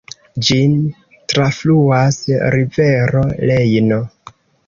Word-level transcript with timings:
Ĝin 0.45 0.71
trafluas 1.33 2.17
rivero 2.55 3.23
Rejno. 3.51 4.01